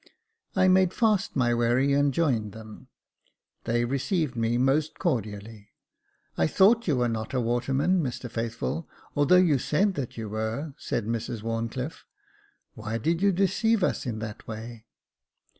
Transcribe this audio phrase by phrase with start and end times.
[0.55, 2.87] I made fast my wherry and joined them.
[3.65, 5.69] They received me most cordially."
[6.39, 10.73] I thought you were not a waterman, Mr Faithful, although you said that you were,"
[10.79, 12.03] said Mrs Wharncliffe.
[12.73, 14.87] Why did you deceive us in that way